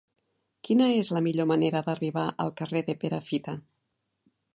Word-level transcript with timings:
Quina 0.67 0.85
és 1.01 1.11
la 1.15 1.19
millor 1.25 1.47
manera 1.51 1.81
d'arribar 1.89 2.23
al 2.45 2.51
carrer 2.63 2.81
de 2.89 2.97
Perafita? 3.05 3.55